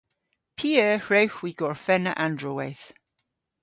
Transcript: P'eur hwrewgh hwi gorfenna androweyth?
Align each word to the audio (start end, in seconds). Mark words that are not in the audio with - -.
P'eur 0.57 0.95
hwrewgh 1.05 1.37
hwi 1.37 1.51
gorfenna 1.59 2.11
androweyth? 2.25 2.85